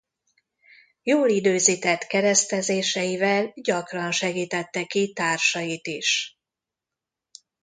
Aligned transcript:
Jól 1.03 1.29
időzített 1.29 2.03
keresztezéseivel 2.03 3.51
gyakran 3.55 4.11
segítette 4.11 4.83
ki 4.85 5.13
társait 5.13 5.87
is. 5.87 6.37